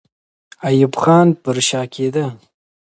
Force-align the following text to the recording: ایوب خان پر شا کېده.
ایوب 0.67 0.93
خان 1.01 1.27
پر 1.43 1.57
شا 1.67 1.81
کېده. 1.93 2.25